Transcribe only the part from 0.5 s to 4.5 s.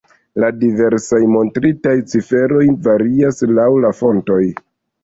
diversaj montritaj ciferoj varias laŭ la fontoj.